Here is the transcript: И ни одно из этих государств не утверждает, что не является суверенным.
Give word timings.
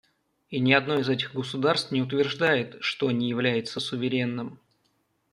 И 0.49 0.59
ни 0.59 0.73
одно 0.73 0.97
из 0.97 1.09
этих 1.09 1.35
государств 1.35 1.91
не 1.91 2.01
утверждает, 2.01 2.75
что 2.83 3.11
не 3.11 3.29
является 3.29 3.79
суверенным. 3.79 4.57